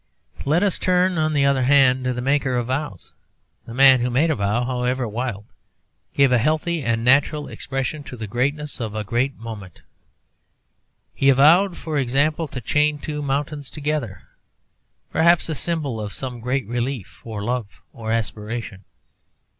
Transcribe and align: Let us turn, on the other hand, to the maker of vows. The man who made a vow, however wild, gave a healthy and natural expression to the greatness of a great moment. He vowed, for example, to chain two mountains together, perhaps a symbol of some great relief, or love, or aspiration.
Let 0.45 0.63
us 0.63 0.79
turn, 0.79 1.19
on 1.19 1.33
the 1.33 1.45
other 1.45 1.61
hand, 1.61 2.05
to 2.05 2.13
the 2.13 2.23
maker 2.23 2.55
of 2.55 2.65
vows. 2.65 3.11
The 3.67 3.73
man 3.75 4.01
who 4.01 4.09
made 4.09 4.31
a 4.31 4.35
vow, 4.35 4.63
however 4.63 5.07
wild, 5.07 5.45
gave 6.15 6.31
a 6.31 6.39
healthy 6.39 6.81
and 6.81 7.05
natural 7.05 7.47
expression 7.47 8.01
to 8.05 8.17
the 8.17 8.25
greatness 8.25 8.79
of 8.79 8.95
a 8.95 9.03
great 9.03 9.37
moment. 9.37 9.81
He 11.13 11.29
vowed, 11.29 11.77
for 11.77 11.99
example, 11.99 12.47
to 12.47 12.61
chain 12.61 12.97
two 12.97 13.21
mountains 13.21 13.69
together, 13.69 14.23
perhaps 15.11 15.47
a 15.49 15.53
symbol 15.53 16.01
of 16.01 16.13
some 16.13 16.39
great 16.39 16.65
relief, 16.65 17.21
or 17.23 17.43
love, 17.43 17.69
or 17.93 18.11
aspiration. 18.11 18.83